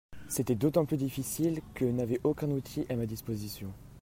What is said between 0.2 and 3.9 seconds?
C'était d'autant plus difficile que n'avais aucun outil à ma disposition.